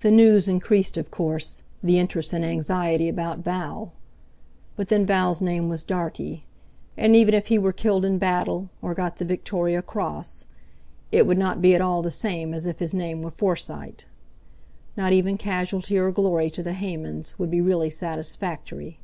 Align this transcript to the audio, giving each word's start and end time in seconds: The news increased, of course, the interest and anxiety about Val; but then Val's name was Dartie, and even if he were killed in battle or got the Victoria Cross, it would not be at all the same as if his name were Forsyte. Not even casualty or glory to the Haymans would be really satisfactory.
The 0.00 0.10
news 0.10 0.48
increased, 0.48 0.96
of 0.96 1.12
course, 1.12 1.62
the 1.80 1.96
interest 1.96 2.32
and 2.32 2.44
anxiety 2.44 3.08
about 3.08 3.38
Val; 3.44 3.92
but 4.74 4.88
then 4.88 5.06
Val's 5.06 5.40
name 5.40 5.68
was 5.68 5.84
Dartie, 5.84 6.44
and 6.96 7.14
even 7.14 7.34
if 7.34 7.46
he 7.46 7.56
were 7.58 7.72
killed 7.72 8.04
in 8.04 8.18
battle 8.18 8.68
or 8.82 8.94
got 8.94 9.18
the 9.18 9.24
Victoria 9.24 9.80
Cross, 9.80 10.46
it 11.12 11.24
would 11.24 11.38
not 11.38 11.62
be 11.62 11.72
at 11.72 11.80
all 11.80 12.02
the 12.02 12.10
same 12.10 12.52
as 12.52 12.66
if 12.66 12.80
his 12.80 12.94
name 12.94 13.22
were 13.22 13.30
Forsyte. 13.30 14.06
Not 14.96 15.12
even 15.12 15.38
casualty 15.38 15.96
or 15.98 16.10
glory 16.10 16.50
to 16.50 16.62
the 16.64 16.72
Haymans 16.74 17.38
would 17.38 17.52
be 17.52 17.60
really 17.60 17.90
satisfactory. 17.90 18.98